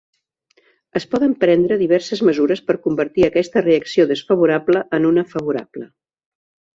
[0.99, 5.87] Es poden prendre diverses mesures per convertir aquesta reacció desfavorable en una favorable.